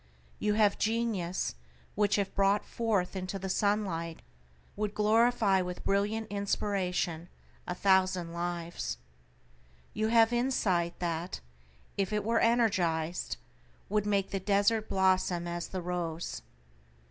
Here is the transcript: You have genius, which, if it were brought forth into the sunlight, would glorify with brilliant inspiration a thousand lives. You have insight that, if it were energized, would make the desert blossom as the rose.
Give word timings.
You 0.39 0.55
have 0.55 0.79
genius, 0.79 1.53
which, 1.93 2.17
if 2.17 2.29
it 2.29 2.31
were 2.31 2.35
brought 2.37 2.65
forth 2.65 3.15
into 3.15 3.37
the 3.37 3.49
sunlight, 3.49 4.23
would 4.75 4.95
glorify 4.95 5.61
with 5.61 5.83
brilliant 5.83 6.25
inspiration 6.31 7.29
a 7.67 7.75
thousand 7.75 8.33
lives. 8.33 8.97
You 9.93 10.07
have 10.07 10.33
insight 10.33 10.97
that, 10.97 11.39
if 11.99 12.11
it 12.11 12.23
were 12.23 12.39
energized, 12.39 13.37
would 13.89 14.07
make 14.07 14.31
the 14.31 14.39
desert 14.39 14.89
blossom 14.89 15.47
as 15.47 15.67
the 15.67 15.83
rose. 15.83 16.41